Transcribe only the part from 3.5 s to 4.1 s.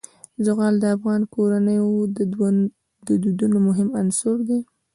مهم